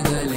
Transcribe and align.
the 0.00 0.31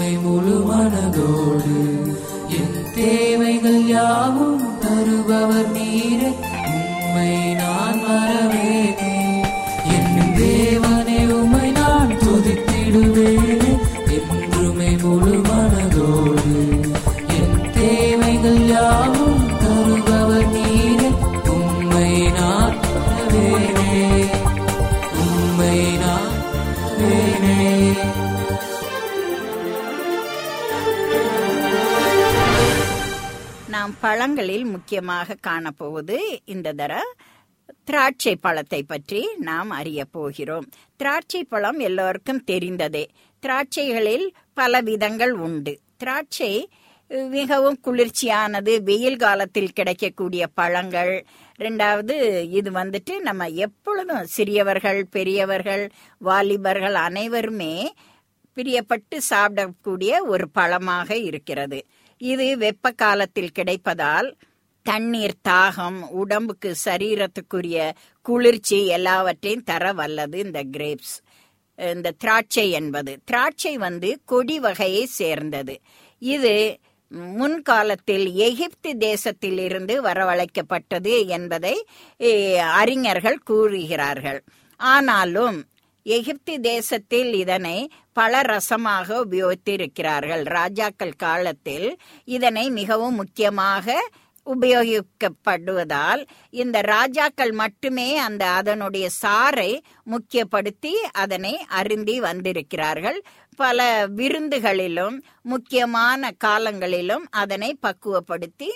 என்றுமே 0.00 0.12
முழு 0.22 0.54
மனதோடு 0.66 1.74
என் 2.58 2.76
தேவைகள் 2.94 3.82
யாவும் 3.88 4.62
தருபவர் 4.82 5.68
நீரே 5.74 6.30
உம்மை 6.70 7.32
நான் 7.60 8.00
மறவேனே 8.04 9.12
என் 9.96 10.16
தேவனே 10.38 11.18
உம்மை 11.36 11.68
நான் 11.72 12.16
துதித்திடுவேனே 12.22 13.72
என்றுமே 14.16 14.90
முழு 15.02 15.36
மனதோடு 15.48 16.54
பழங்களில் 34.02 34.64
முக்கியமாக 34.64 35.36
காணப்போவது 35.46 36.16
இந்த 36.44 36.72
தர 36.72 36.92
திராட்சை 37.84 38.32
பழத்தை 38.36 38.82
பற்றி 38.82 39.20
நாம் 39.38 39.70
அறிய 39.70 40.04
போகிறோம். 40.04 40.66
திராட்சை 40.96 41.44
பழம் 41.44 41.78
எல்லோருக்கும் 41.78 42.44
தெரிந்ததே. 42.50 43.04
திராட்சைகளில் 43.42 44.26
பல 44.54 44.80
விதங்கள் 44.80 45.34
உண்டு. 45.46 45.74
திராட்சை 45.96 46.68
மிகவும் 47.30 47.78
குளிர்ச்சியானது 47.86 48.72
வெயில் 48.82 49.16
காலத்தில் 49.16 49.72
கிடைக்கக்கூடிய 49.72 50.46
பழங்கள். 50.54 51.14
ரெண்டாவது 51.58 52.16
இது 52.50 52.70
வந்துட்டு 52.70 53.14
நம்ம 53.18 53.48
எப்பொழுதும் 53.66 54.26
சிறியவர்கள் 54.36 55.00
பெரியவர்கள் 55.10 55.90
வாலிபர்கள் 56.18 56.94
அனைவருமே 56.94 57.74
பிரியப்பட்டு 58.56 59.16
சாப்பிடக்கூடிய 59.30 60.12
ஒரு 60.26 60.48
பழமாக 60.50 61.16
இருக்கிறது. 61.16 61.80
இது 62.20 62.46
வெப்ப 62.58 62.90
காலத்தில் 63.02 63.56
கிடைப்பதால் 63.58 64.28
தண்ணீர் 64.86 65.36
தாகம் 65.48 66.00
உடம்புக்கு 66.20 66.70
சரீரத்துக்குரிய 66.84 67.78
குளிர்ச்சி 68.26 68.78
எல்லாவற்றையும் 68.96 69.66
தர 69.70 69.92
வல்லது 69.92 70.38
இந்த 70.38 70.60
கிரேப்ஸ் 70.76 71.16
இந்த 71.78 72.08
திராட்சை 72.22 72.64
என்பது. 72.70 73.12
திராட்சை 73.24 73.74
வந்து 73.78 74.08
கொடி 74.24 74.56
வகையை 74.58 75.04
சேர்ந்தது. 75.20 75.74
இது 76.22 76.54
முன்காலத்தில் 77.38 78.26
எகிப்து 78.48 78.90
தேசத்தில் 78.98 79.60
இருந்து 79.66 79.94
வரவழைக்கப்பட்டது 80.02 81.14
என்பதை 81.36 81.74
அறிஞர்கள் 82.80 83.38
கூறுகிறார்கள். 83.50 84.40
ஆனாலும் 84.80 85.58
எகிப்தி 86.06 86.54
தேசத்தில் 86.60 87.32
இதனை 87.34 87.90
பல 88.12 88.40
ரசமாக 88.42 89.08
உபயோகித்திருக்கிறார்கள். 89.24 90.44
ராஜாக்கள் 90.58 91.14
காலத்தில் 91.16 91.88
இதனை 92.24 92.70
மிகவும் 92.70 93.14
முக்கியமாக 93.14 93.96
உபயோகிக்கப்படுவதால் 94.46 96.22
இந்த 96.50 96.80
ராஜாக்கள் 96.80 97.52
மட்டுமே 97.52 98.16
அந்த 98.16 98.44
அதனுடைய 98.50 99.06
சாரை 99.22 99.72
முக்கியப்படுத்தி 100.10 100.94
அதனை 101.12 101.54
அருந்தி 101.80 102.20
வந்திருக்கிறார்கள். 102.20 103.18
பல 103.56 104.06
விருந்துகளிலும் 104.18 105.16
முக்கியமான 105.42 106.30
காலங்களிலும் 106.44 107.26
அதனை 107.30 107.70
பக்குவப்படுத்தி 107.86 108.70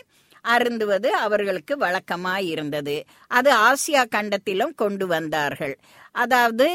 அருந்துவது 0.44 1.08
அவர்களுக்கு 1.08 1.74
வழக்கமாய் 1.76 2.46
இருந்தது 2.46 2.96
அது 3.28 3.50
ஆசியா 3.68 4.02
கண்டத்திலும் 4.16 4.74
கொண்டு 4.74 5.06
வந்தார்கள். 5.06 5.74
அதாவது 6.12 6.66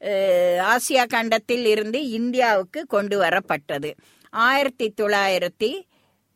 ஆசியா 0.00 1.06
கண்டத்தில் 1.06 1.64
இருந்து 1.64 2.08
இந்தியாவுக்கு 2.08 2.86
கொண்டு 2.86 3.20
வரப்பட்டது. 3.20 3.92
ஆயிரத்தி 4.30 4.94
தொள்ளாயிரத்தி 5.00 5.88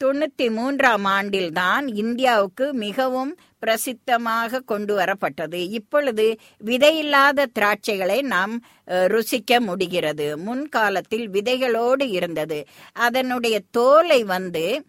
தொண்ணூத்தி 0.04 0.50
மூன்றாம் 0.50 1.06
ஆண்டில்தான் 1.06 1.96
இந்தியாவுக்கு 1.96 2.72
மிகவும் 2.72 3.38
பிரசித்தமாக 3.66 4.64
கொண்டு 4.64 4.98
வரப்பட்டது. 4.98 5.54
இப்பொழுது 5.54 6.36
விதையில்லாத 6.64 7.46
திராட்சைகளை 7.58 8.22
நாம் 8.22 8.64
ருசிக்க 8.86 9.58
முடிகிறது. 9.58 10.38
முன்காலத்தில் 10.38 11.30
விதைகளோடு 11.30 12.08
இருந்தது. 12.08 12.64
அதனுடைய 12.92 13.60
தோலை 13.70 14.24
வந்து 14.24 14.84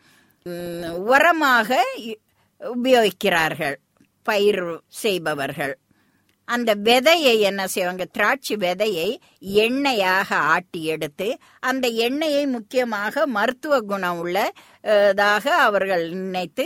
உரமாக 1.07 1.75
இ- 1.98 2.16
உபயோகிக்கிறார்கள். 2.60 3.75
பயிர் 4.24 4.81
செய்பவர்கள். 4.88 5.77
அந்த 6.47 6.71
விதையை 6.88 7.36
என்ன 7.50 7.62
செய்வாங்க 7.74 8.06
திராட்சை 8.18 8.56
விதையை 8.63 9.09
எண்ணெயாக 9.65 10.30
ஆட்டி 10.53 10.81
எடுத்து 10.95 11.27
அந்த 11.69 11.86
எண்ணெயை 12.07 12.44
முக்கியமாக 12.47 13.25
மருத்துவ 13.38 13.80
குணம் 13.92 14.19
உள்ளதாக 14.24 15.45
அவர்கள் 15.68 16.06
நினைத்து 16.09 16.65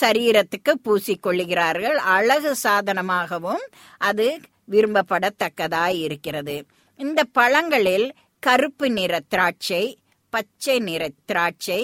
சரீரத்துக்கு 0.00 0.72
பூசிக்கொள்ளுகிறார்கள். 0.84 1.96
அழகு 2.16 2.52
சாதனமாகவும் 2.64 3.64
அது 4.08 4.26
விரும்பப்படத்தக்கதாய் 4.70 5.98
இருக்கிறது. 6.06 6.56
இந்த 7.00 7.20
பழங்களில் 7.38 8.06
கருப்பு 8.42 8.86
நிற 8.90 9.20
திராட்சை 9.32 9.84
பச்சை 10.32 10.76
நிற 10.88 11.02
திராட்சை 11.30 11.80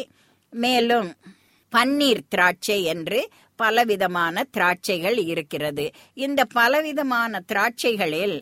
மேலும் 0.53 1.11
பன்னீர் 1.73 2.23
திராட்சை 2.29 2.79
என்று 2.95 3.21
பலவிதமான 3.61 4.45
திராட்சைகள் 4.57 5.19
இருக்கிறது. 5.33 5.87
இந்த 6.27 6.41
பலவிதமான 6.59 7.41
திராட்சைகளில் 7.53 8.37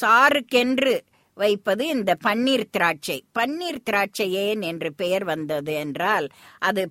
சாருக்கென்று 0.00 0.94
வைப்பது 1.36 1.82
இந்த 1.86 2.12
பன்னீர் 2.24 2.64
திராட்சை. 2.70 3.16
பன்னீர் 3.38 3.78
திராட்சை 3.84 4.26
ஏன் 4.44 4.62
என்று 4.62 4.88
பெயர் 4.92 5.24
வந்தது 5.24 5.72
என்றால் 5.74 6.26
அது 6.58 6.82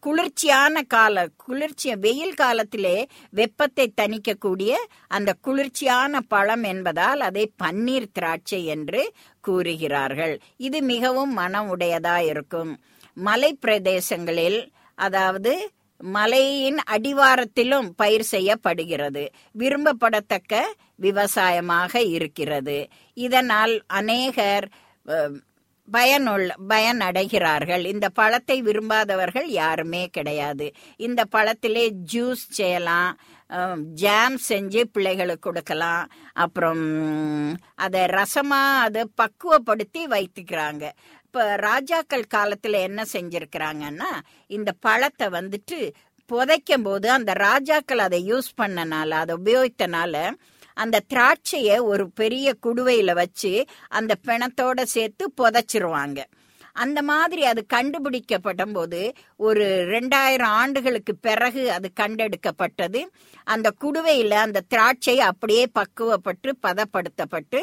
குளிர்ச்சியான 0.00 0.82
கால 0.94 1.26
குளிர்ச்சி 1.44 1.90
வெயில் 2.06 2.34
காலத்திலே 2.34 2.96
வெப்பத்தை 3.30 3.86
தணிக்கக்கூடிய 4.00 4.72
அந்த 5.08 5.36
குளிர்ச்சியான 5.40 6.22
பழம் 6.34 6.66
என்பதால் 6.72 7.20
அதை 7.20 7.44
பன்னீர் 7.64 8.12
திராட்சை 8.12 8.60
என்று 8.76 9.02
கூறுகிறார்கள். 9.44 10.34
இது 10.56 10.80
மிகவும் 10.92 11.32
மனம் 11.32 11.70
உடையதா 11.76 12.16
இருக்கும். 12.32 12.72
மலை 13.14 13.58
பிரதேசங்களில் 13.66 14.60
அதாவது 14.94 15.52
மலையின் 16.00 16.78
அடிவாரத்திலும் 16.94 17.88
பயிர் 17.96 18.26
செய்யப்படுகிறது. 18.34 19.24
விரும்பப்படத்தக்க 19.58 20.62
விவசாயமாக 20.96 21.92
இருக்கிறது. 22.16 22.78
இதனால் 23.14 23.74
அநேகர் 23.86 24.68
பயனுள் 25.88 26.48
பயனுள்ள 26.48 26.54
பயன் 26.68 27.00
அடைகிறார்கள் 27.00 27.84
இந்த 27.84 28.08
பழத்தை 28.08 28.62
விரும்பாதவர்கள் 28.62 29.46
யாருமே 29.46 30.02
கிடையாது. 30.06 30.66
இந்த 30.96 31.20
பழத்திலே 31.34 31.84
ஜூஸ் 32.12 32.44
செய்யலாம் 32.48 33.18
ஜாம் 34.02 34.36
செஞ்சு 34.48 34.82
பிள்ளைகளுக்கு 34.92 35.46
கொடுக்கலாம். 35.46 36.10
அப்புறம் 36.32 36.84
அதை 37.74 38.02
ரசமாக 38.06 38.84
அதை 38.86 39.02
பக்குவப்படுத்தி 39.22 40.02
வைத்துக்கிறாங்க. 40.06 40.84
அப்ப 41.32 41.56
ராஜாக்கள் 41.56 42.24
காலத்துல 42.34 42.78
என்ன 42.80 43.02
செஞ்சிருக்கிறாங்கன்னா 43.12 44.08
இந்த 44.46 44.70
பழத்தை 44.80 45.26
வந்துட்டு 45.26 45.78
புதைக்கும் 46.30 46.82
போது 46.82 47.10
அந்த 47.10 47.32
ராஜாக்கள் 47.32 47.98
அதை 47.98 48.18
யூஸ் 48.32 48.48
பண்ணனால 48.60 49.10
அதை 49.10 49.36
உபயோகித்தனால 49.36 50.32
அந்த 50.74 51.00
திராட்சையை 51.08 51.76
ஒரு 51.82 52.10
பெரிய 52.10 52.54
குடுவையில 52.66 53.14
வச்சு 53.14 53.52
அந்த 53.88 54.14
பிணத்தோட 54.26 54.82
சேர்த்து 54.82 55.32
புதைச்சிருவாங்க. 55.40 56.18
அந்த 56.84 56.98
மாதிரி 57.10 57.42
அது 57.50 57.60
கண்டுபிடிக்கப்பட்ட 57.74 58.64
போது 58.76 59.00
ஒரு 59.48 59.64
ரெண்டாயிரம் 59.94 60.52
ஆண்டுகளுக்கு 60.60 61.12
பிறகு 61.26 61.62
அது 61.76 61.88
கண்டெடுக்கப்பட்டது. 62.00 63.00
அந்த 63.46 63.68
குடுவையில் 63.84 64.36
அந்த 64.44 64.64
திராட்சை 64.72 65.14
அப்படியே 65.28 65.64
பக்குவப்பட்டு 65.78 66.50
பதப்படுத்தப்பட்டு 66.66 67.60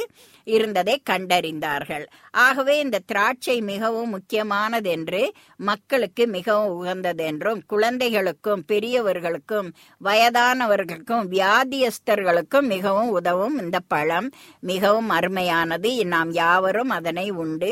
இருந்ததை 0.55 0.95
கண்டறிந்தார்கள். 1.09 2.05
ஆகவே 2.45 2.75
இந்த 2.85 3.01
திராட்சை 3.05 3.57
மிகவும் 3.71 4.13
முக்கியமானது 4.15 4.89
என்று 4.97 5.21
மக்களுக்கு 5.69 6.25
மிகவும் 6.37 6.73
உகந்தது 6.77 7.25
என்றும் 7.31 7.61
குழந்தைகளுக்கும் 7.73 8.63
பெரியவர்களுக்கும் 8.71 9.69
வயதானவர்களுக்கும் 10.01 11.25
வியாதியஸ்தர்களுக்கும் 11.35 12.67
மிகவும் 12.75 13.13
உதவும் 13.19 13.57
இந்த 13.63 13.79
பழம் 13.93 14.29
மிகவும் 14.71 15.09
அருமையானது. 15.09 15.91
நாம் 16.15 16.31
யாவரும் 16.43 16.93
அதனை 16.99 17.27
உண்டு. 17.43 17.71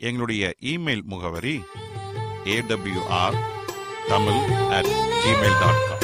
எங்களுடைய 0.00 0.44
இமெயில் 0.64 1.04
முகவரி 1.04 1.56
AWR 2.46 3.38
Tamil 4.08 4.40
at 4.70 4.90
Gmail 5.22 5.58
dot 5.60 5.82
com 5.84 6.03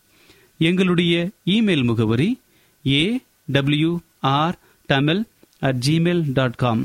எங்களுடைய 0.67 1.29
இமெயில் 1.45 1.83
முகவரி 1.83 2.29
A 2.87 3.19
W 3.45 3.91
R 4.19 4.57
Tamil 4.85 5.21
at 5.59 5.79
Gmail 5.87 6.23
dot 6.33 6.59
com 6.63 6.81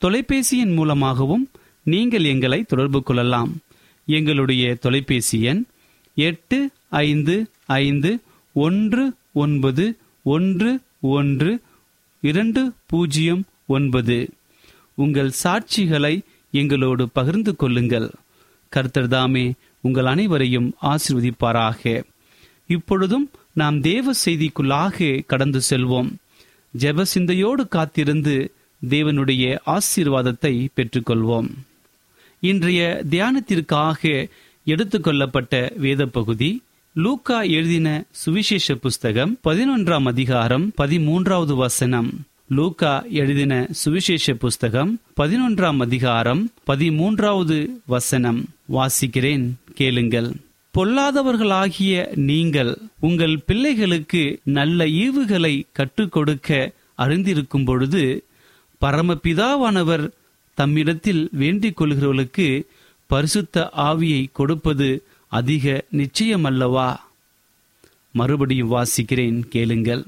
தொலைபேசியின் 0.00 0.74
மூலமாகவும் 0.74 1.44
நீங்கள் 1.84 2.24
எங்களை 2.24 2.62
தொடர்பு 2.62 3.02
கொள்ளலாம். 3.02 3.50
எங்களுடைய 4.06 4.74
தொலைபேசி 4.74 5.42
எண் 5.42 5.64
எட்டு 6.14 6.58
ஐந்து 6.88 7.34
ஐந்து 7.80 8.10
ஒன்று 8.52 9.04
ஒன்பது 9.32 9.86
ஒன்று 10.22 10.70
ஒன்று 11.00 11.50
இரண்டு 12.20 12.72
பூஜ்ஜியம் 12.86 13.44
ஒன்பது. 13.66 14.18
உங்கள் 14.94 15.30
சாட்சிகளை 15.42 16.14
எங்களோடு 16.50 17.08
பகிர்ந்து 17.08 17.56
கொள்ளுங்கள். 17.56 18.08
கர்த்தர்தாமே 18.76 19.44
உங்கள் 19.80 20.06
அனைவரையும் 20.06 20.68
ஆசிர்வதிப்பாராக. 20.82 22.02
இப்பொழுதும் 22.72 23.26
நாம் 23.52 23.80
தேவ 23.80 24.12
செய்திக்குள்ளாக 24.24 25.20
கடந்து 25.26 25.60
செல்வோம். 25.70 26.10
ஜெப 26.78 27.02
சிந்தையோடு 27.02 27.68
காத்திருந்து 27.68 28.36
தேவனுடைய 28.90 29.42
ஆசீர்வாதத்தை 29.66 30.54
பெற்றுக்கொள்வோம். 30.76 31.48
இன்றைய 32.40 32.80
தியானத்திற்காக 33.10 34.28
எடுத்துக்கொள்ளப்பட்ட 34.66 35.54
வேத 35.76 36.06
பகுதி 36.06 36.50
லூக்கா 36.94 37.38
எழுதின 37.42 37.88
சுவிசேஷ 38.10 38.74
புஸ்தகம் 38.74 39.38
பதினொன்றாம் 39.44 40.06
அதிகாரம் 40.06 40.64
பதிமூன்றாவது 40.82 41.54
வசனம். 41.56 42.10
லூக்கா 42.48 42.92
எழுதின 43.10 43.66
சுவிசேஷ 43.70 44.34
புஸ்தகம் 44.34 45.00
பதினொன்றாம் 45.16 45.80
அதிகாரம் 45.80 46.42
பதிமூன்றாவது 46.66 47.58
வசனம். 47.86 48.40
வாசிக்கிறேன் 48.72 49.46
கேளுங்கள். 49.74 50.30
பொல்லாதவர்களாகிய 50.78 51.94
நீங்கள் 52.16 52.78
உங்கள் 53.00 53.38
பிள்ளைகளுக்கு 53.38 54.40
நல்ல 54.44 54.84
ஈவுகளை 54.84 55.62
கற்றுக் 55.72 56.12
கொடுக்க 56.12 56.72
அறிந்திருக்கும் 56.98 57.64
பொழுது 57.64 58.24
பரமபிதாவானவர் 58.80 60.04
தம்மிடத்தில் 60.58 61.28
வேண்டிக் 61.32 61.80
கொள்கிறவர்களுக்கு 61.80 62.46
பரிசுத்த 63.06 63.70
ஆவியை 63.76 64.26
கொடுப்பது 64.32 64.88
அதிக 65.32 65.84
நிச்சயமல்லவா? 65.92 66.96
மறுபடியும் 68.12 68.72
வாசிக்கிறேன் 68.72 69.42
கேளுங்கள். 69.48 70.04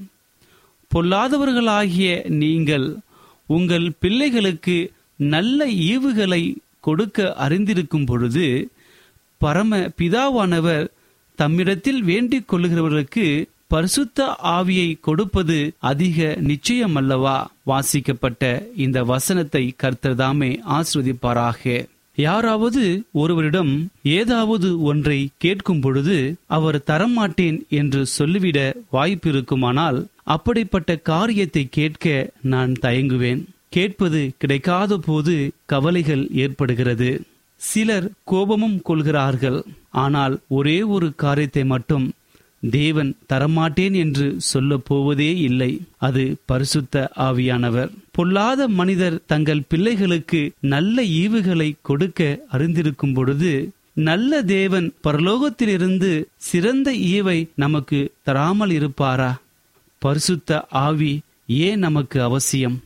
பொல்லாதவர்களாகிய 0.95 2.29
நீங்கள் 2.29 2.97
உங்கள் 3.47 3.93
பிள்ளைகளுக்கு 3.99 4.93
நல்ல 5.17 5.67
ஈவுகளை 5.67 6.43
கொடுக்க 6.81 7.35
அறிந்திருக்கும் 7.35 8.07
பொழுது 8.07 8.47
பரம 9.45 9.79
பிதாவானவர் 9.99 10.85
தம்மிடத்தில் 11.39 12.01
வேண்டிக் 12.11 12.49
கொள்ளுகிறவர்களுக்கு 12.51 13.27
பரிசுத்த 13.67 14.37
ஆவியை 14.43 14.89
கொடுப்பது 15.01 15.59
அதிக 15.91 16.37
நிச்சயமல்லவா? 16.43 17.37
வாசிக்கப்பட்ட 17.63 18.43
இந்த 18.77 18.99
வசனத்தை 19.05 19.65
கர்த்தர்தாமே 19.83 20.51
ஆஸ்வதிப்பாராக 20.77 21.75
யாராவது 22.17 22.85
ஒருவரிடம் 23.13 23.73
ஏதாவது 24.03 24.69
ஒன்றை 24.83 25.19
கேட்கும் 25.39 25.81
பொழுது 25.81 26.17
அவர் 26.57 26.79
தரமாட்டேன் 26.87 27.59
என்று 27.81 28.07
சொல்லிவிட 28.17 28.59
வாய்ப்பிருக்குமானால் 28.93 30.01
அப்படிப்பட்ட 30.37 30.97
காரியத்தை 31.13 31.65
கேட்க 31.71 32.07
நான் 32.55 32.75
தயங்குவேன். 32.83 33.43
கேட்பது 33.69 34.21
கிடைக்காத 34.39 34.99
போது 35.07 35.37
கவலைகள் 35.67 36.25
ஏற்படுகிறது. 36.45 37.11
சிலர் 37.69 38.07
கோபமும் 38.25 38.79
கொள்கிறார்கள். 38.83 39.59
ஆனால் 40.05 40.35
ஒரே 40.59 40.79
ஒரு 40.95 41.09
காரியத்தை 41.23 41.65
மட்டும் 41.73 42.07
தேவன் 42.71 43.11
தரமாட்டேன் 43.31 43.95
என்று 44.03 44.27
சொல்ல 44.51 44.77
போவதே 44.89 45.31
இல்லை. 45.49 45.73
அது 46.07 46.25
பரிசுத்த 46.51 47.05
ஆவியானவர். 47.27 47.91
பொல்லாத 48.17 48.69
மனிதர் 48.79 49.17
தங்கள் 49.27 49.67
பிள்ளைகளுக்கு 49.69 50.41
நல்ல 50.75 50.97
ஈவுகளை 51.23 51.69
கொடுக்க 51.83 52.21
அறிந்திருக்கும் 52.53 53.15
பொழுது 53.15 53.53
நல்ல 54.09 54.41
தேவன் 54.57 54.87
பரலோகத்திலிருந்து 55.07 56.11
சிறந்த 56.49 56.89
ஈவை 57.15 57.39
நமக்கு 57.65 58.01
தராமல் 58.27 58.73
இருப்பாரா? 58.79 59.33
பரிசுத்த 60.03 60.61
ஆவி 60.87 61.13
ஏன் 61.67 61.83
நமக்கு 61.87 62.19
அவசியம்? 62.29 62.79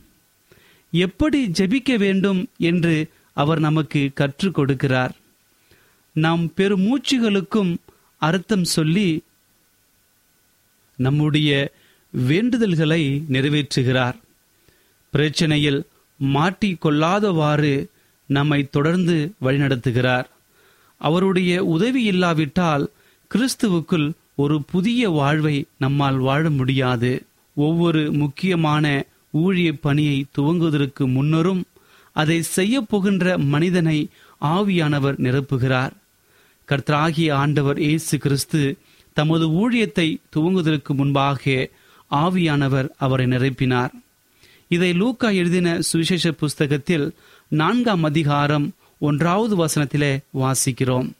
எப்படி 0.93 1.39
ஜெபிக்க 1.57 1.97
வேண்டும் 1.97 2.41
என்று 2.69 2.95
அவர் 3.39 3.59
நமக்கு 3.59 4.01
கற்றுக் 4.13 4.55
கொடுக்கிறார். 4.59 5.13
நாம் 6.13 6.43
பெருமூச்சுகளுக்கும் 6.57 7.71
அர்த்தம் 8.17 8.63
சொல்லி 8.63 9.07
நம்முடைய 10.95 11.71
வேண்டுதல்களை 12.27 13.03
நிறைவேற்றுகிறார். 13.31 14.17
பிரச்சனையில் 15.13 15.79
மாட்டிக்கொள்ளாதவாறு 16.19 17.73
நம்மை 18.25 18.59
தொடர்ந்து 18.71 19.17
வழிநடத்துகிறார். 19.41 20.27
அவருடைய 20.97 21.63
உதவி 21.75 22.03
இல்லாவிட்டால் 22.03 22.85
கிறிஸ்துவுக்குள் 23.31 24.07
ஒரு 24.35 24.63
புதிய 24.63 25.09
வாழ்வை 25.09 25.65
நம்மால் 25.77 26.17
வாழ 26.17 26.49
முடியாது. 26.49 27.11
ஒவ்வொரு 27.55 28.11
முக்கியமான 28.11 29.05
ஊழிய 29.33 29.71
பணியை 29.81 30.25
துவங்குவதற்கு 30.37 31.03
முன்னரும் 31.15 31.63
அதை 32.13 32.41
செய்ய 32.41 32.81
போகின்ற 32.81 33.37
மனிதனை 33.37 34.09
ஆவியானவர் 34.41 35.17
நிரப்புகிறார். 35.25 35.91
கர்த்தராகிய 36.67 37.33
ஆண்டவர் 37.33 37.79
இயேசு 37.79 38.17
கிறிஸ்து 38.17 38.77
தமது 39.13 39.45
ஊழியத்தை 39.49 40.17
துவங்குவதற்கு 40.35 40.93
முன்பாக 40.93 41.69
ஆவியானவர் 42.11 42.89
அவரை 42.97 43.25
நிரப்பினார். 43.25 43.89
இதை 44.67 44.93
லூக்கா 44.93 45.29
எழுதின 45.29 45.81
சுவிசேஷ 45.81 46.31
புஸ்தகத்தில் 46.31 47.13
நான்காம் 47.47 48.03
அதிகாரம் 48.03 48.73
ஒன்றாவது 48.99 49.65
வசனத்திலே 49.65 50.19
வாசிக்கிறோம். 50.33 51.11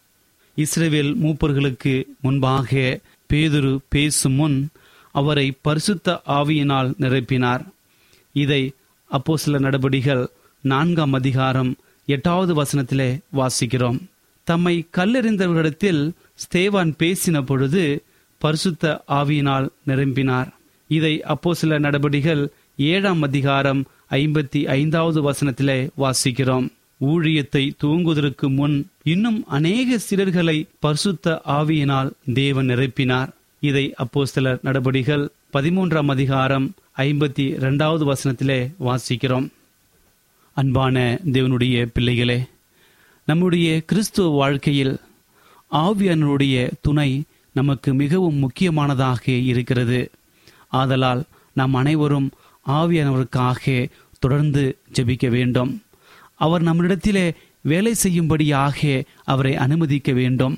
இஸ்ரேவேல் 0.58 1.12
மூப்பர்களுக்கு 1.24 2.04
முன்பாக 2.22 3.00
பேதுரு 3.30 3.78
பேசும் 3.90 4.34
முன் 4.34 4.70
அவரை 5.12 5.54
பரிசுத்த 5.62 6.22
ஆவியினால் 6.28 6.94
நிரப்பினார். 7.00 7.64
இதை 8.32 8.72
அப்போ 9.06 9.38
சில 9.38 9.60
நடபடிகள் 9.60 10.30
நான்காம் 10.62 11.14
அதிகாரம் 11.14 11.76
எட்டாவது 12.06 12.64
வசனத்திலே 12.64 13.20
வாசிக்கிறோம். 13.34 14.00
தம்மை 14.44 14.88
கல்லெறிந்தவர்களிடத்தில் 14.98 16.12
ஸ்தேவான் 16.36 16.94
பேசின 17.00 17.42
பொழுது 17.42 18.04
பரிசுத்த 18.38 19.04
ஆவியினால் 19.08 19.70
நிரம்பினார். 19.84 20.58
இதை 20.88 21.24
அப்போ 21.24 21.54
சில 21.54 21.78
நடபடிகள் 21.78 22.50
ஏழாம் 22.78 23.22
அதிகாரம் 23.22 23.86
ஐம்பத்தி 24.10 24.66
ஐந்தாவது 24.66 25.32
வசனத்திலே 25.32 25.90
வாசிக்கிறோம். 25.98 26.70
ஊழியத்தை 27.02 27.72
துவங்குவதற்கு 27.84 28.48
முன் 28.56 28.90
இன்னும் 29.04 29.44
அநேக 29.48 29.98
சிலர்களை 29.98 30.66
பரிசுத்த 30.80 31.42
ஆவியினால் 31.48 32.12
தேவன் 32.34 32.68
நிரப்பினார். 32.68 33.30
இதை 33.60 33.94
அப்போ 33.94 34.26
சிலர் 34.26 34.60
நடபடிகள் 34.62 35.30
பதிமூன்றாம் 35.54 36.10
அதிகாரம் 36.10 36.74
ஐம்பத்தி 36.98 37.48
இரண்டாவது 37.48 38.14
வசனத்திலே 38.14 38.72
வாசிக்கிறோம். 38.86 39.48
அன்பான 40.60 41.20
தேவனுடைய 41.26 41.88
பிள்ளைகளே 41.94 42.44
நம்முடைய 43.26 43.82
கிறிஸ்துவ 43.82 44.30
வாழ்க்கையில் 44.30 45.00
ஆவியானருடைய 45.72 46.72
துணை 46.82 47.24
நமக்கு 47.54 47.94
மிகவும் 47.94 48.36
முக்கியமானதாக 48.36 49.32
இருக்கிறது. 49.32 50.12
ஆதலால் 50.68 51.24
நாம் 51.54 51.74
அனைவரும் 51.74 52.32
ஆவியானவருக்காக 52.68 53.90
தொடர்ந்து 54.20 54.78
ஜெபிக்க 54.94 55.30
வேண்டும். 55.30 55.82
அவர் 56.36 56.62
நம்மிடத்திலே 56.62 57.34
வேலை 57.62 57.94
செய்யும்படியாக 57.94 59.04
அவரை 59.24 59.56
அனுமதிக்க 59.56 60.12
வேண்டும். 60.12 60.58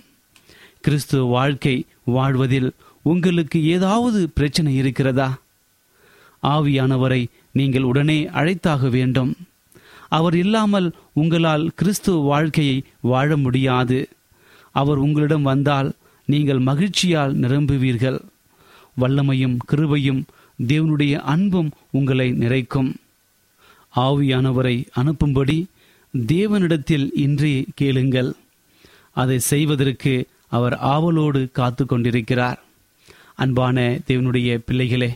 கிறிஸ்துவ 0.82 1.24
வாழ்க்கை 1.24 1.86
வாழ்வதில் 2.04 2.72
உங்களுக்கு 3.02 3.66
ஏதாவது 3.66 4.30
பிரச்சனை 4.30 4.76
இருக்கிறதா? 4.76 5.42
ஆவியானவரை 6.44 7.26
நீங்கள் 7.52 7.82
உடனே 7.82 8.30
அழைத்தாக 8.34 8.90
வேண்டும். 8.90 9.36
அவர் 10.18 10.36
இல்லாமல் 10.44 10.88
உங்களால் 11.22 11.66
கிறிஸ்துவ 11.80 12.24
வாழ்க்கையை 12.32 12.78
வாழ 13.12 13.30
முடியாது. 13.38 14.00
அவர் 14.76 15.00
உங்களிடம் 15.06 15.48
வந்தால் 15.52 15.90
நீங்கள் 16.28 16.62
மகிழ்ச்சியால் 16.70 17.34
நிரம்புவீர்கள். 17.44 18.20
வல்லமையும் 19.02 19.58
கிருபையும் 19.72 20.22
தேவனுடைய 20.60 21.14
அன்பும் 21.34 21.70
உங்களை 21.92 22.28
நிறைக்கும். 22.42 22.90
ஆவியானவரை 23.94 24.76
அனுப்பும்படி 25.02 25.58
தேவனிடத்தில் 26.14 27.08
இன்றே 27.26 27.56
கேளுங்கள். 27.80 28.32
அதை 29.16 29.38
செய்வதற்கு 29.52 30.14
அவர் 30.58 30.76
ஆவலோடு 30.94 31.42
காத்து 31.58 31.84
கொண்டிருக்கிறார் 31.86 32.60
அன்பான 33.44 33.78
தேவனுடைய 34.08 34.50
பிள்ளைகளே 34.68 35.12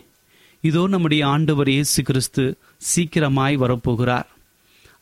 இதோ 0.64 0.84
நம்முடைய 0.88 1.24
ஆண்டவர் 1.28 1.70
இயேசு 1.74 2.00
கிறிஸ்து 2.04 2.44
சீக்கிரமாய் 2.90 3.56
வரப்போகிறார். 3.64 4.30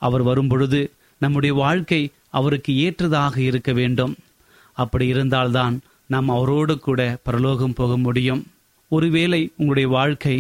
அவர் 0.08 0.24
வரும்பொழுது 0.24 0.82
நம்முடைய 1.20 1.56
வாழ்க்கை 1.56 2.02
அவருக்கு 2.30 2.72
ஏற்றதாக 2.78 3.36
இருக்க 3.42 3.72
வேண்டும். 3.74 4.14
அப்படி 4.74 5.06
இருந்தால்தான் 5.08 5.76
நாம் 6.06 6.30
அவரோடு 6.30 6.76
கூட 6.80 7.02
பரலோகம் 7.24 7.74
போக 7.74 7.98
முடியும். 7.98 8.42
ஒருவேளை 8.90 9.42
உங்களுடைய 9.58 9.90
வாழ்க்கை 9.90 10.36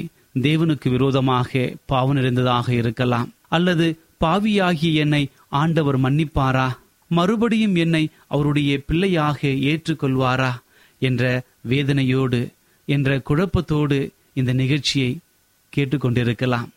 தேவனுக்கு 0.47 0.89
விரோதமாக 0.89 1.73
பாவம் 1.86 2.15
நிறைந்ததாக 2.15 2.67
இருக்கலாம். 2.73 3.30
அல்லது 3.49 3.88
பாவியாகிய 4.17 5.02
என்னை 5.06 5.23
ஆண்டவர் 5.62 5.99
மன்னிப்பாரா? 5.99 6.67
மறுபடியும் 7.08 7.76
என்னை 7.76 8.04
அவருடைய 8.28 8.71
பிள்ளையாக 8.88 9.47
ஏற்றுக்கொள்வாரா? 9.71 10.52
என்ற 10.99 11.23
வேதனையோடு 11.69 12.41
என்ற 12.86 13.17
குழப்பத்தோடு 13.30 13.99
இந்த 14.34 14.52
நிகழ்ச்சியை 14.54 15.12
கேட்டுக்கொண்டிருக்கலாம். 15.73 16.69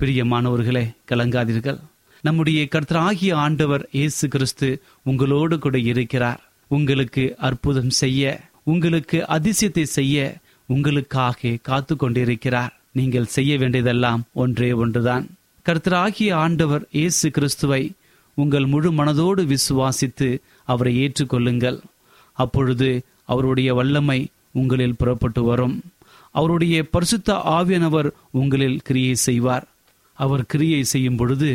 பிரியமானவர்களே 0.00 0.84
கலங்காதீர்கள். 1.10 1.80
நம்முடைய 2.26 2.60
கர்த்தராகிய 2.74 3.32
ஆண்டவர் 3.44 3.84
இயேசு 3.98 4.24
கிறிஸ்து 4.34 4.68
உங்களோடு 5.10 5.56
கூட 5.58 5.76
இருக்கிறார். 5.90 6.40
உங்களுக்கு 6.70 7.24
அற்புதம் 7.48 7.92
செய்ய 8.00 8.22
உங்களுக்கு 8.72 9.18
அதிசயத்தை 9.36 9.84
செய்ய 9.98 10.16
உங்களுக்காக 10.68 11.58
காத்து 11.68 11.94
கொண்டிருக்கிறார் 11.96 12.72
நீங்கள் 12.98 13.32
செய்ய 13.36 13.52
வேண்டியதெல்லாம் 13.58 14.22
ஒன்றே 14.42 14.70
ஒன்றுதான். 14.82 15.24
கர்த்தராகிய 15.66 16.30
ஆண்டவர் 16.44 16.84
இயேசு 16.98 17.26
கிறிஸ்துவை 17.36 17.82
உங்கள் 18.38 18.66
முழு 18.72 18.90
மனதோடு 18.98 19.42
விசுவாசித்து 19.52 20.28
அவரை 20.72 20.92
ஏற்றுக்கொள்ளுங்கள். 21.04 21.78
அப்பொழுது 22.38 22.90
அவருடைய 23.32 23.70
வல்லமை 23.74 24.20
உங்களில் 24.60 24.98
புறப்பட்டு 25.00 25.42
வரும். 25.42 25.74
அவருடைய 26.34 26.76
பரிசுத்த 26.94 27.32
ஆவியானவர் 27.56 28.08
உங்களில் 28.40 28.78
கிரியை 28.86 29.14
செய்வார். 29.26 29.66
அவர் 30.18 30.48
கிரியை 30.52 30.82
செய்யும் 30.92 31.18
பொழுது 31.20 31.50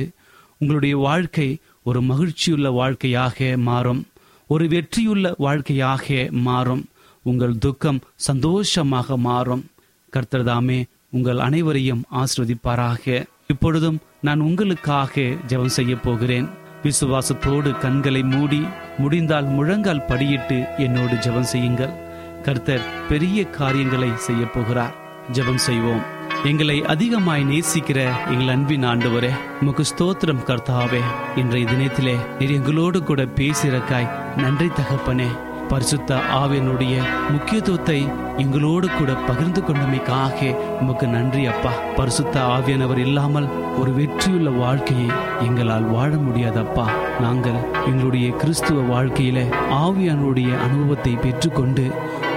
உங்களுடைய 0.58 0.98
வாழ்க்கை 0.98 1.60
ஒரு 1.84 2.02
மகிழ்ச்சியுள்ள 2.02 2.70
வாழ்க்கையாக 2.70 3.54
மாறும். 3.58 4.08
ஒரு 4.48 4.68
வெற்றியுள்ள 4.68 5.36
வாழ்க்கையாக 5.38 6.28
மாறும். 6.32 6.89
உங்கள் 7.22 7.58
துக்கம் 7.58 8.00
சந்தோஷமாக 8.16 9.18
மாறும். 9.18 9.70
கர்த்தர்தாமே 10.13 10.84
உங்கள் 11.10 11.38
அனைவரையும் 11.38 12.04
ஆசிர்வதிப்பாராக. 12.12 13.26
இப்பொழுதும் 13.48 14.00
நான் 14.22 14.39
உங்களுக்காக 14.39 15.22
ஜெபம் 15.48 15.76
செய்ய 15.78 15.96
போகிறேன். 15.96 16.50
விசுவாசத்தோடு 16.84 17.80
கண்களை 17.80 18.24
மூடி 18.24 18.63
முடிந்தால் 18.98 19.46
முழங்கால் 19.46 20.06
படியிட்டு 20.08 20.78
என்னோடு 20.78 21.13
ஜெபம் 21.13 21.52
செய்யுங்கள். 21.54 21.94
கர்த்தர் 22.42 23.08
பெரிய 23.10 23.44
காரியங்களை 23.44 24.10
செய்ய 24.16 24.46
போகிறார். 24.46 24.96
ஜெபம் 25.32 25.56
செய்வோம். 25.56 26.12
எங்களை 26.50 26.86
அதிகமாய் 26.86 27.44
நேசிக்கிற 27.44 28.00
எங்கள் 28.32 28.48
அன்பின் 28.48 28.84
ஆண்டவரே 28.84 29.30
உமக்கு 29.62 29.84
ஸ்தோத்திரம் 29.92 30.42
கர்த்தாவே. 30.48 31.00
இன்றைய 31.36 31.68
தினத்திலே 31.72 32.16
நீர் 32.40 32.52
எங்களோடு 32.52 33.04
கூட 33.04 33.22
பேசிறக்காய் 33.24 34.10
நன்றி 34.38 34.68
தகப்பனே. 34.68 35.28
பரிசுத்த 35.68 36.18
ஆவியனுடைய 36.34 36.96
முக்கியத்துவத்தை 37.30 38.10
எங்களோடு 38.38 38.88
கூட 38.98 39.14
பகிர்ந்து 39.14 39.62
கொண்டமைக்காக 39.62 40.50
உமக்கு 40.82 41.08
நன்றி 41.08 41.46
அப்பா. 41.46 41.72
பரிசுத்த 41.96 42.36
ஆவியானவர் 42.40 42.98
இல்லாமல் 42.98 43.48
ஒரு 43.80 43.94
வெற்றியுள்ள 43.94 44.50
வாழ்க்கையை 44.50 45.08
எங்களால் 45.40 45.84
வாழ 45.84 46.12
முடியாதப்பா. 46.16 46.88
நாங்கள் 47.22 47.64
எங்களுடைய 47.86 48.30
கிறிஸ்துவ 48.36 48.82
வாழ்க்கையில 48.94 49.48
ஆவியானுடைய 49.86 50.62
அனுபவத்தை 50.62 51.16
பெற்றுக்கொண்டு 51.16 51.88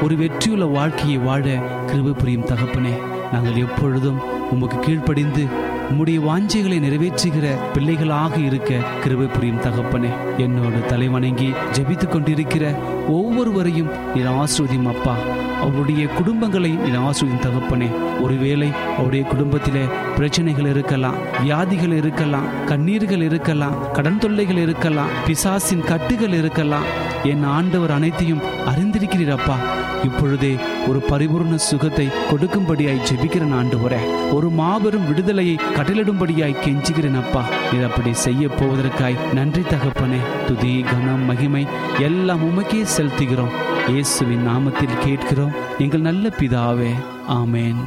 ஒரு 0.03 0.16
வெற்றியுள்ள 0.16 0.64
வாழ்க்கையை 0.64 1.19
வாழ 1.19 1.45
கிருப 1.87 2.19
புரியும் 2.19 2.49
தகப்பனே. 2.49 2.97
நாங்கள் 3.37 3.57
எப்பொழுதும் 3.57 4.20
உமக்கு 4.51 4.79
கீழ்ப்படிந்து 4.79 5.46
உம்முடைய 5.90 6.18
வாஞ்சைகளை 6.29 6.77
நிறைவேற்றுகிற 6.85 7.46
பிள்ளைகளாக 7.75 8.37
இருக்க 8.37 8.77
கிருபை 9.03 9.27
புரியும் 9.27 9.61
தகப்பனே. 9.61 10.11
என்னோடு 10.38 10.79
தலைவணங்கி 10.88 11.55
ஜெபித்துக் 11.72 12.09
கொண்டிருக்கிற 12.09 12.75
ஒவ்வொருவரையும் 13.09 13.90
நீர் 14.14 14.27
ஆசிர்வதியும் 14.27 14.87
அப்பா. 14.87 15.16
அவருடைய 15.61 16.05
குடும்பங்களை 16.05 16.81
நீர் 16.81 16.99
ஆசிர்வதியும் 16.99 17.44
தகப்பனே. 17.46 17.88
ஒருவேளை 18.22 18.72
அவருடைய 18.94 19.27
குடும்பத்தில 19.33 19.90
பிரச்சனைகள் 20.16 20.70
இருக்கலாம் 20.70 21.14
வியாதிகள் 21.40 21.96
இருக்கலாம் 21.96 22.46
கண்ணீர்கள் 22.66 23.22
இருக்கலாம் 23.22 23.92
கடன் 23.92 24.18
தொல்லைகள் 24.18 24.57
இருக்கலாம் 24.57 25.09
பிசாசின் 25.27 25.85
கட்டுகள் 25.85 26.33
இருக்கலாம். 26.33 26.85
என் 27.25 27.42
ஆண்டவர் 27.42 27.90
அனைத்தையும் 27.90 28.42
அறிந்திருக்கிறீர் 28.66 29.37
அப்பா. 29.38 29.59
இப்பொழுதே 30.04 30.52
ஒரு 30.88 30.98
பரிபூர்ண 30.98 31.54
சுகத்தை 31.54 32.06
கொடுக்கும்படியாய் 32.06 33.04
ஜெபிக்கிறேன் 33.09 33.54
ஆண்டவரே. 33.59 34.32
ஒரு 34.32 34.50
மாபெரும் 34.50 35.06
விடுதலையை 35.06 35.54
கட்டளிடும்படியாய் 35.54 36.61
கெஞ்சுகிறேன் 36.64 37.18
அப்பா. 37.22 37.42
இது 37.72 37.85
அப்படி 37.85 38.12
செய்ய 38.12 38.46
போவதற்காய் 38.46 39.32
நன்றி 39.32 39.62
தகப்பனே. 39.62 40.46
துதி 40.46 40.82
கனம் 40.82 41.24
மகிமை 41.24 41.66
எல்லாம் 41.98 42.42
உமக்கே 42.42 42.87
செலுத்துகிறோம். 42.96 43.88
இயேசுவின் 43.88 44.46
நாமத்தில் 44.48 45.02
கேட்கிறோம். 45.04 45.54
எங்கள் 45.78 46.00
நல்ல 46.00 46.28
பிதாவே. 46.28 46.92
ஆமேன். 47.28 47.80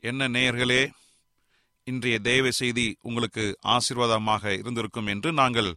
என்ன 0.00 0.28
நேயர்களே 0.28 0.86
இன்றைய 1.84 2.18
தேவ 2.18 2.50
செய்தி 2.50 2.96
உங்களுக்கு 3.00 3.58
ஆசீர்வாதமாக 3.62 4.58
இருந்திருக்கும் 4.58 5.06
என்று 5.06 5.32
நாங்கள் 5.32 5.74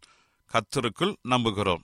கத்தருக்குள் 0.54 1.16
நம்புகிறோம். 1.30 1.84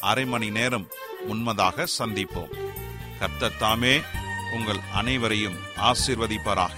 அரை 0.00 0.26
மணி 0.26 0.50
நேரம் 0.50 0.88
முன்மதாக 1.26 1.86
சந்திப்போம். 1.98 2.50
கர்த்தர் 3.18 3.56
தாமே 3.56 4.00
உங்கள் 4.52 4.78
அனைவரையும் 4.94 5.56
ஆசிர்வதிப்பாராக. 5.76 6.70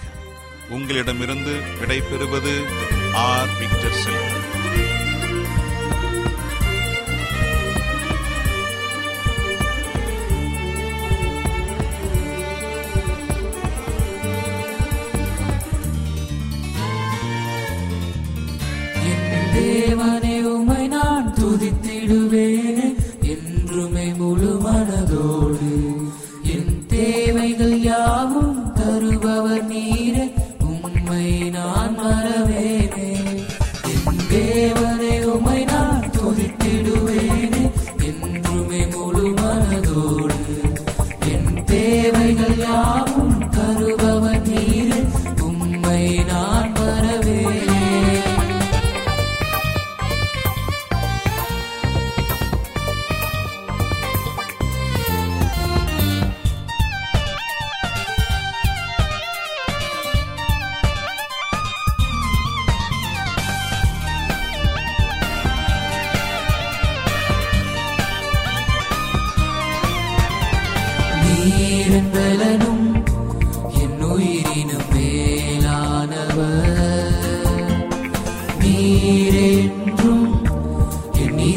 உங்களிடமிருந்து 0.69 1.59
விடை 1.79 2.01
பெறுவது 2.01 2.65
ஆர். 3.13 3.47
விக்டர் 3.59 3.93
செல்வன் 3.93 4.40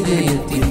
என் 0.07 0.64